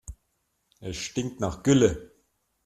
Es 0.79 0.97
stinkt 0.97 1.39
nach 1.39 1.61
Gülle. 1.61 2.09